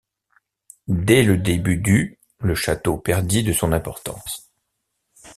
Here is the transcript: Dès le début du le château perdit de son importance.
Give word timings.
Dès 0.87 1.21
le 1.21 1.37
début 1.37 1.77
du 1.77 2.17
le 2.39 2.55
château 2.55 2.97
perdit 2.97 3.43
de 3.43 3.53
son 3.53 3.71
importance. 3.71 4.49